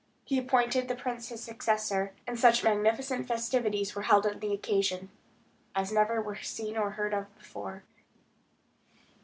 He 0.25 0.39
appointed 0.39 0.87
the 0.87 0.95
prince 0.95 1.27
his 1.29 1.43
successor; 1.43 2.11
and 2.25 2.39
such 2.39 2.63
magnificent 2.63 3.27
festivities 3.27 3.93
were 3.93 4.01
held 4.01 4.25
on 4.25 4.39
the 4.39 4.51
occasion, 4.51 5.11
as 5.75 5.91
never 5.91 6.19
were 6.19 6.37
seen 6.37 6.75
or 6.75 6.89
heard 6.97 7.13
of 7.13 7.37
before. 7.37 7.83